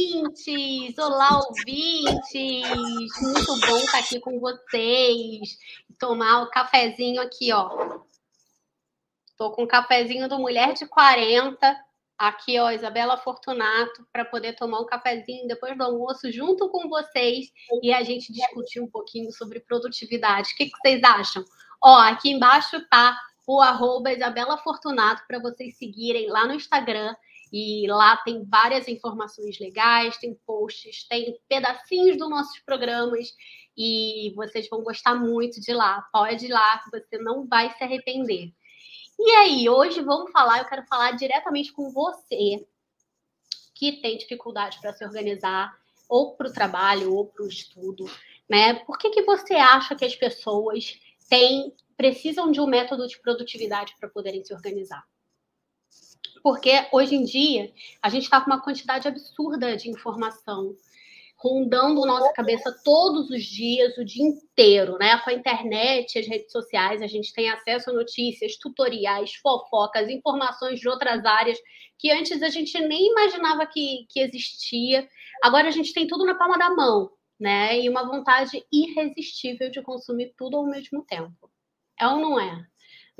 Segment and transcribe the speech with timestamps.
[0.00, 0.98] Ouvintes!
[0.98, 3.20] Olá, ouvintes!
[3.20, 5.58] Muito bom estar aqui com vocês.
[5.98, 8.00] Tomar o cafezinho aqui, ó.
[9.36, 11.76] Tô com o cafezinho do Mulher de 40.
[12.18, 17.50] Aqui, ó, Isabela Fortunato, para poder tomar um cafezinho depois do almoço junto com vocês
[17.82, 20.52] e a gente discutir um pouquinho sobre produtividade.
[20.52, 21.44] O que, que vocês acham?
[21.82, 27.14] Ó, aqui embaixo tá o arroba Isabela Fortunato para vocês seguirem lá no Instagram
[27.52, 33.28] e lá tem várias informações legais, tem posts, tem pedacinhos dos nossos programas
[33.76, 36.02] e vocês vão gostar muito de lá.
[36.12, 38.52] Pode ir lá que você não vai se arrepender.
[39.18, 42.66] E aí, hoje vamos falar, eu quero falar diretamente com você
[43.74, 45.74] que tem dificuldade para se organizar,
[46.10, 48.04] ou para o trabalho, ou para o estudo,
[48.48, 48.74] né?
[48.74, 53.94] Por que, que você acha que as pessoas têm, precisam de um método de produtividade
[53.98, 55.02] para poderem se organizar?
[56.42, 60.74] Porque hoje em dia a gente está com uma quantidade absurda de informação
[61.40, 65.18] rondando nossa cabeça todos os dias, o dia inteiro, né?
[65.20, 70.78] Com a internet, as redes sociais, a gente tem acesso a notícias, tutoriais, fofocas, informações
[70.78, 71.58] de outras áreas
[71.98, 75.08] que antes a gente nem imaginava que, que existia.
[75.42, 77.80] Agora a gente tem tudo na palma da mão, né?
[77.80, 81.50] E uma vontade irresistível de consumir tudo ao mesmo tempo.
[81.98, 82.66] É ou não é?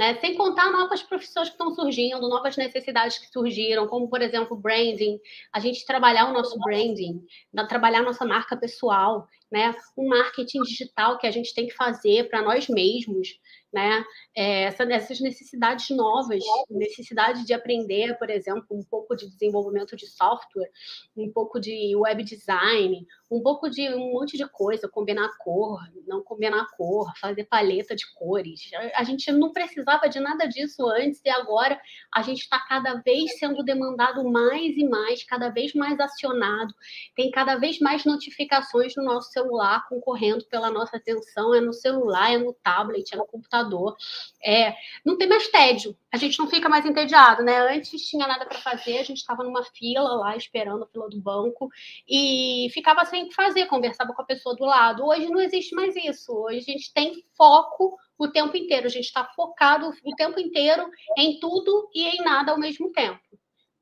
[0.00, 0.14] Né?
[0.14, 5.20] Sem contar novas profissões que estão surgindo, novas necessidades que surgiram, como, por exemplo, branding,
[5.52, 7.22] a gente trabalhar o nosso branding,
[7.68, 9.74] trabalhar nossa marca pessoal, né?
[9.94, 13.28] o marketing digital que a gente tem que fazer para nós mesmos,
[13.72, 14.04] né?
[14.36, 20.70] É, essas necessidades novas, necessidade de aprender, por exemplo, um pouco de desenvolvimento de software,
[21.16, 26.22] um pouco de web design, um pouco de um monte de coisa, combinar cor, não
[26.22, 28.70] combinar cor, fazer paleta de cores.
[28.94, 31.80] A gente não precisava de nada disso antes e agora
[32.12, 36.74] a gente está cada vez sendo demandado mais e mais, cada vez mais acionado,
[37.14, 42.32] tem cada vez mais notificações no nosso celular concorrendo pela nossa atenção, é no celular,
[42.32, 43.96] é no tablet, é no computador computador.
[44.42, 47.74] É, não tem mais tédio, a gente não fica mais entediado, né?
[47.74, 51.20] Antes tinha nada para fazer, a gente estava numa fila lá esperando a fila do
[51.20, 51.68] banco
[52.08, 55.04] e ficava sem o que fazer, conversava com a pessoa do lado.
[55.04, 56.32] Hoje não existe mais isso.
[56.32, 60.90] Hoje a gente tem foco o tempo inteiro, a gente está focado o tempo inteiro
[61.16, 63.20] em tudo e em nada ao mesmo tempo.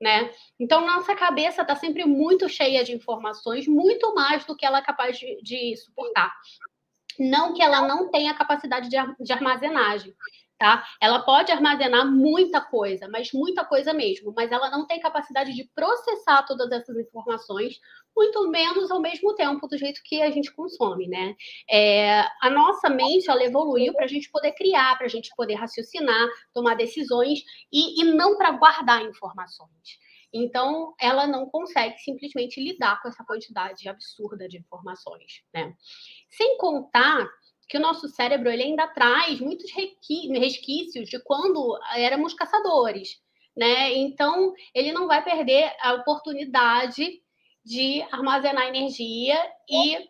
[0.00, 0.33] Né?
[0.61, 4.83] Então, nossa cabeça está sempre muito cheia de informações, muito mais do que ela é
[4.83, 6.33] capaz de, de suportar.
[7.19, 10.15] Não que ela não tenha capacidade de, armazenagem,
[10.59, 10.84] tá?
[11.01, 15.65] Ela pode armazenar muita coisa, mas muita coisa mesmo, mas ela não tem capacidade de
[15.75, 17.79] processar todas essas informações,
[18.17, 21.34] muito menos ao mesmo tempo do jeito que a gente consome, né?
[21.71, 25.55] É, a nossa mente ela evoluiu para a gente poder criar, para a gente poder
[25.55, 27.41] raciocinar, tomar decisões
[27.73, 30.07] e, e não para guardar informações.
[30.33, 35.75] Então, ela não consegue simplesmente lidar com essa quantidade absurda de informações, né?
[36.28, 37.28] Sem contar
[37.69, 43.21] que o nosso cérebro ele ainda traz muitos resquícios de quando éramos caçadores,
[43.56, 43.93] né?
[43.94, 47.22] Então, ele não vai perder a oportunidade
[47.65, 49.37] de armazenar energia
[49.69, 50.09] e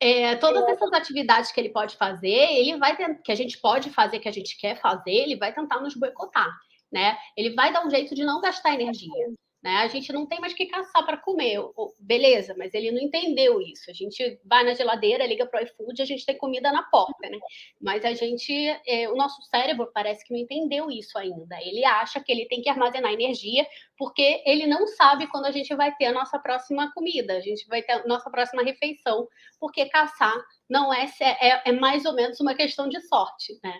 [0.00, 4.20] é, todas essas atividades que ele pode fazer, ele vai que a gente pode fazer,
[4.20, 6.48] que a gente quer fazer, ele vai tentar nos boicotar
[6.90, 7.16] né?
[7.36, 9.28] Ele vai dar um jeito de não gastar energia.
[9.62, 9.74] Né?
[9.78, 11.58] A gente não tem mais que caçar para comer,
[11.98, 13.90] beleza, mas ele não entendeu isso.
[13.90, 17.28] A gente vai na geladeira, liga para o iFood, a gente tem comida na porta,
[17.28, 17.38] né?
[17.80, 18.52] Mas a gente,
[18.86, 21.56] é, o nosso cérebro parece que não entendeu isso ainda.
[21.60, 23.66] Ele acha que ele tem que armazenar energia,
[23.96, 27.66] porque ele não sabe quando a gente vai ter a nossa próxima comida, a gente
[27.66, 29.26] vai ter a nossa próxima refeição,
[29.58, 30.36] porque caçar
[30.70, 33.74] não é, é, é mais ou menos uma questão de sorte, né?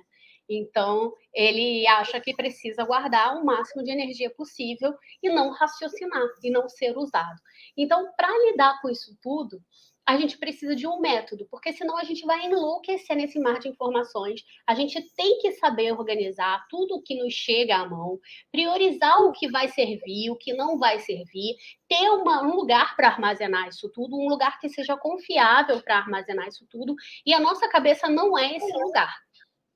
[0.48, 6.50] Então, ele acha que precisa guardar o máximo de energia possível e não raciocinar e
[6.50, 7.40] não ser usado.
[7.76, 9.60] Então, para lidar com isso tudo,
[10.08, 13.68] a gente precisa de um método, porque senão a gente vai enlouquecer nesse mar de
[13.68, 14.42] informações.
[14.66, 18.18] A gente tem que saber organizar tudo o que nos chega à mão,
[18.50, 21.56] priorizar o que vai servir, o que não vai servir,
[21.86, 26.48] ter uma, um lugar para armazenar isso tudo, um lugar que seja confiável para armazenar
[26.48, 26.94] isso tudo,
[27.26, 29.14] e a nossa cabeça não é esse lugar,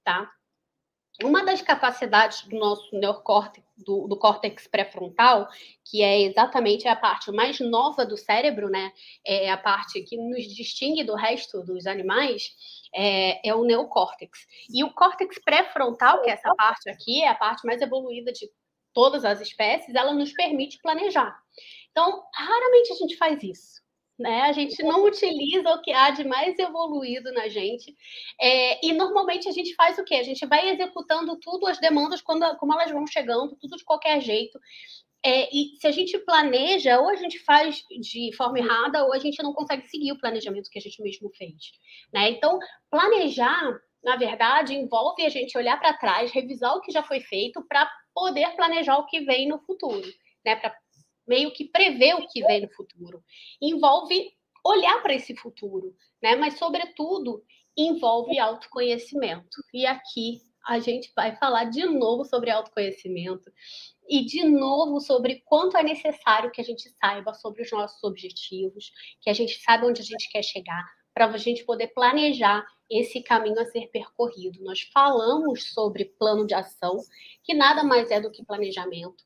[0.02, 0.32] tá?
[1.23, 5.49] Uma das capacidades do nosso neocórtex, do, do córtex pré-frontal,
[5.85, 8.93] que é exatamente a parte mais nova do cérebro, né?
[9.26, 12.50] É a parte que nos distingue do resto dos animais,
[12.94, 14.47] é, é o neocórtex.
[14.73, 18.49] E o córtex pré-frontal, que é essa parte aqui, é a parte mais evoluída de
[18.94, 21.37] todas as espécies, ela nos permite planejar.
[21.91, 23.81] Então, raramente a gente faz isso.
[24.19, 24.43] Né?
[24.43, 27.97] A gente não utiliza o que há de mais evoluído na gente.
[28.41, 30.17] É, e normalmente a gente faz o quê?
[30.17, 34.20] A gente vai executando tudo, as demandas, quando, como elas vão chegando, tudo de qualquer
[34.20, 34.59] jeito.
[35.25, 39.19] É, e se a gente planeja, ou a gente faz de forma errada, ou a
[39.19, 41.73] gente não consegue seguir o planejamento que a gente mesmo fez.
[42.12, 42.31] Né?
[42.31, 42.59] Então,
[42.91, 47.62] planejar, na verdade, envolve a gente olhar para trás, revisar o que já foi feito,
[47.69, 50.06] para poder planejar o que vem no futuro.
[50.44, 50.56] Né?
[50.56, 50.76] Para
[51.26, 53.22] meio que prever o que vem no futuro.
[53.60, 54.32] Envolve
[54.64, 56.36] olhar para esse futuro, né?
[56.36, 57.42] Mas, sobretudo,
[57.76, 59.62] envolve autoconhecimento.
[59.72, 63.50] E aqui a gente vai falar de novo sobre autoconhecimento
[64.08, 68.92] e de novo sobre quanto é necessário que a gente saiba sobre os nossos objetivos,
[69.20, 70.84] que a gente saiba onde a gente quer chegar,
[71.14, 74.62] para a gente poder planejar esse caminho a ser percorrido.
[74.62, 76.98] Nós falamos sobre plano de ação,
[77.42, 79.25] que nada mais é do que planejamento.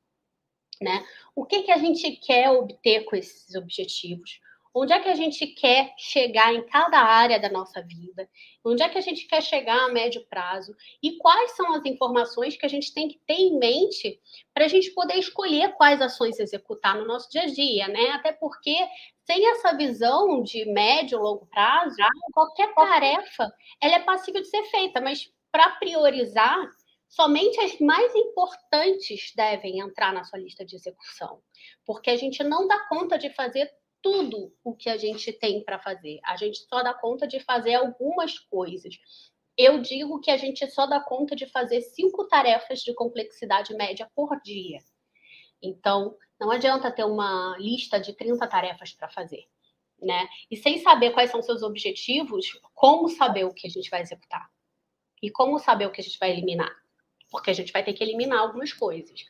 [0.80, 1.04] Né?
[1.34, 4.40] O que, que a gente quer obter com esses objetivos?
[4.78, 8.28] Onde é que a gente quer chegar em cada área da nossa vida?
[8.62, 10.76] Onde é que a gente quer chegar a médio prazo?
[11.02, 14.20] E quais são as informações que a gente tem que ter em mente
[14.52, 18.10] para a gente poder escolher quais ações executar no nosso dia a dia, né?
[18.10, 18.76] Até porque
[19.24, 21.96] sem essa visão de médio, longo prazo,
[22.34, 23.50] qualquer tarefa
[23.80, 26.58] ela é passível de ser feita, mas para priorizar,
[27.08, 31.42] Somente as mais importantes devem entrar na sua lista de execução,
[31.84, 33.70] porque a gente não dá conta de fazer
[34.02, 36.20] tudo o que a gente tem para fazer.
[36.24, 38.94] A gente só dá conta de fazer algumas coisas.
[39.56, 44.08] Eu digo que a gente só dá conta de fazer cinco tarefas de complexidade média
[44.14, 44.78] por dia.
[45.62, 49.44] Então, não adianta ter uma lista de 30 tarefas para fazer,
[50.00, 50.28] né?
[50.50, 54.46] E sem saber quais são seus objetivos, como saber o que a gente vai executar?
[55.22, 56.85] E como saber o que a gente vai eliminar?
[57.36, 59.26] Porque a gente vai ter que eliminar algumas coisas,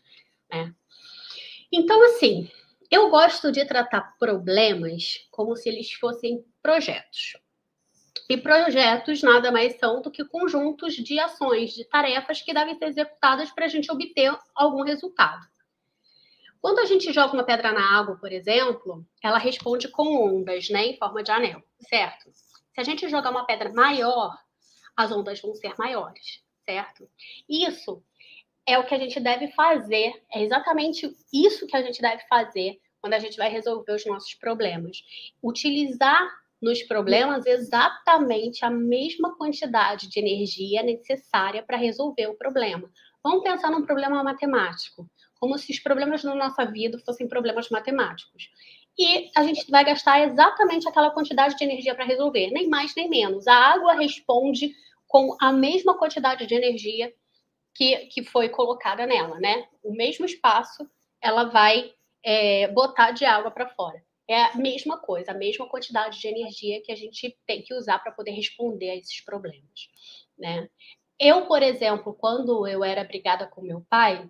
[0.49, 0.73] né?
[1.73, 2.49] Então, assim,
[2.89, 7.37] eu gosto de tratar problemas como se eles fossem projetos.
[8.31, 12.87] E projetos nada mais são do que conjuntos de ações, de tarefas que devem ser
[12.87, 15.45] executadas para a gente obter algum resultado.
[16.61, 20.87] Quando a gente joga uma pedra na água, por exemplo, ela responde com ondas, né,
[20.87, 22.31] em forma de anel, certo?
[22.33, 24.33] Se a gente jogar uma pedra maior,
[24.97, 27.09] as ondas vão ser maiores certo?
[27.49, 28.03] Isso
[28.67, 32.79] é o que a gente deve fazer, é exatamente isso que a gente deve fazer
[33.01, 34.99] quando a gente vai resolver os nossos problemas.
[35.43, 36.29] Utilizar
[36.61, 42.91] nos problemas exatamente a mesma quantidade de energia necessária para resolver o problema.
[43.23, 45.09] Vamos pensar num problema matemático,
[45.39, 48.51] como se os problemas da nossa vida fossem problemas matemáticos.
[48.99, 53.09] E a gente vai gastar exatamente aquela quantidade de energia para resolver, nem mais nem
[53.09, 53.47] menos.
[53.47, 54.75] A água responde
[55.07, 57.13] com a mesma quantidade de energia
[57.75, 59.69] que, que foi colocada nela, né?
[59.83, 60.89] O mesmo espaço,
[61.21, 61.93] ela vai
[62.23, 64.03] é, botar de água para fora.
[64.29, 68.01] É a mesma coisa, a mesma quantidade de energia que a gente tem que usar
[68.01, 69.89] para poder responder a esses problemas,
[70.37, 70.69] né?
[71.19, 74.29] Eu, por exemplo, quando eu era brigada com meu pai,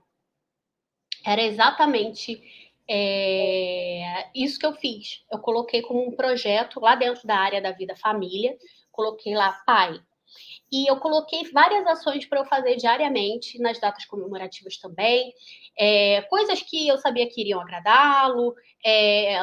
[1.24, 2.40] era exatamente
[2.88, 5.24] é, isso que eu fiz.
[5.30, 8.56] Eu coloquei como um projeto lá dentro da área da vida família,
[8.92, 10.00] coloquei lá, pai,
[10.70, 15.32] e eu coloquei várias ações para eu fazer diariamente, nas datas comemorativas também.
[15.78, 18.54] É, coisas que eu sabia que iriam agradá-lo,
[18.84, 19.40] é,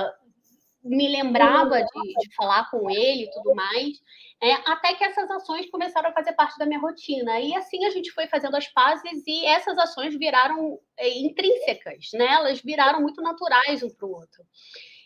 [0.84, 4.02] me lembrava de, de, falar com ele e tudo mais.
[4.42, 7.40] É, até que essas ações começaram a fazer parte da minha rotina.
[7.40, 12.25] E assim a gente foi fazendo as pazes e essas ações viraram é, intrínsecas, né?
[12.25, 14.44] Elas viraram muito naturais um para o outro.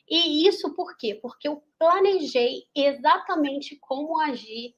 [0.10, 1.14] E isso por quê?
[1.22, 4.74] Porque eu planejei exatamente como agir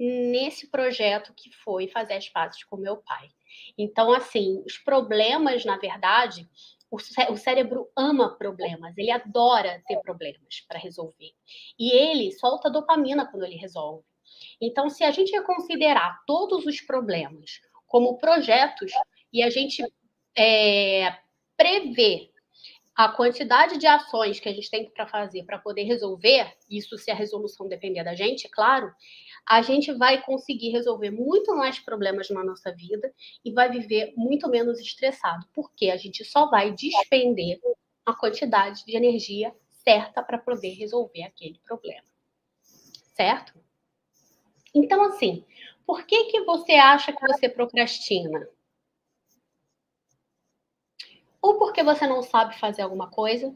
[0.00, 3.28] nesse projeto que foi fazer as pazes com meu pai.
[3.76, 6.48] Então, assim, os problemas, na verdade,
[6.90, 11.32] o, o cérebro ama problemas, ele adora ter problemas para resolver.
[11.78, 14.02] E ele solta dopamina quando ele resolve.
[14.58, 18.92] Então, se a gente considerar todos os problemas como projetos
[19.32, 19.84] e a gente
[20.36, 21.18] é,
[21.56, 22.29] prever
[23.04, 27.10] a quantidade de ações que a gente tem para fazer para poder resolver, isso se
[27.10, 28.92] a resolução depender da gente, é claro,
[29.48, 33.10] a gente vai conseguir resolver muito mais problemas na nossa vida
[33.42, 37.58] e vai viver muito menos estressado, porque a gente só vai despender
[38.04, 42.06] a quantidade de energia certa para poder resolver aquele problema.
[43.14, 43.58] Certo?
[44.74, 45.44] Então, assim,
[45.90, 48.46] Por que, que você acha que você procrastina?
[51.42, 53.54] Ou porque você não sabe fazer alguma coisa,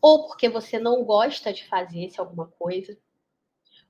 [0.00, 2.96] ou porque você não gosta de fazer esse alguma coisa,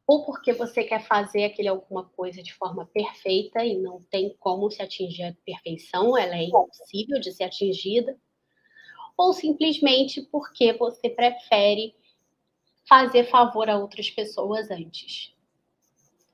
[0.06, 4.70] ou porque você quer fazer aquele alguma coisa de forma perfeita e não tem como
[4.70, 8.16] se atingir a perfeição, ela é impossível de ser atingida,
[9.16, 11.94] ou simplesmente porque você prefere
[12.88, 15.33] fazer favor a outras pessoas antes.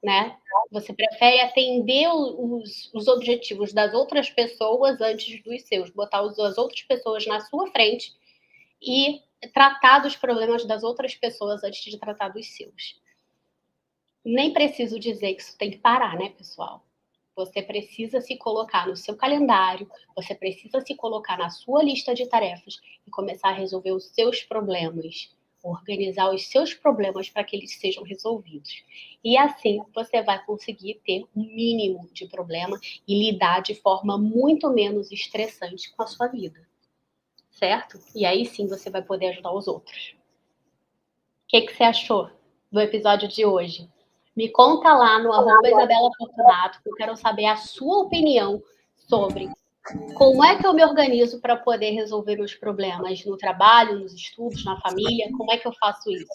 [0.03, 0.37] Né?
[0.71, 6.83] Você prefere atender os, os objetivos das outras pessoas antes dos seus, botar as outras
[6.83, 8.15] pessoas na sua frente
[8.81, 9.21] e
[9.53, 12.99] tratar dos problemas das outras pessoas antes de tratar dos seus.
[14.25, 16.85] Nem preciso dizer que isso tem que parar, né, pessoal?
[17.35, 22.27] Você precisa se colocar no seu calendário, você precisa se colocar na sua lista de
[22.27, 27.79] tarefas e começar a resolver os seus problemas, organizar os seus problemas para que eles
[27.79, 28.83] sejam resolvidos.
[29.23, 34.71] E assim você vai conseguir ter um mínimo de problema e lidar de forma muito
[34.71, 36.67] menos estressante com a sua vida.
[37.51, 37.99] Certo?
[38.15, 40.15] E aí sim você vai poder ajudar os outros.
[41.45, 42.31] O que, que você achou
[42.71, 43.89] do episódio de hoje?
[44.37, 48.63] Me conta lá no arroba Isabela Fortunato, que eu quero saber a sua opinião
[48.97, 49.51] sobre
[50.15, 54.65] como é que eu me organizo para poder resolver meus problemas no trabalho, nos estudos,
[54.65, 56.27] na família, como é que eu faço isso?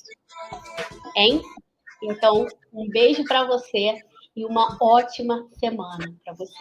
[1.16, 1.42] Hein?
[2.04, 3.96] Então, um beijo para você
[4.36, 6.54] e uma ótima semana para você.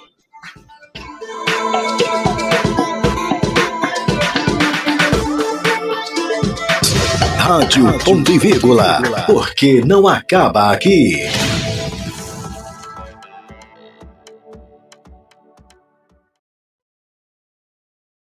[7.38, 11.18] Rádio Ponto e Vírgula, porque não acaba aqui.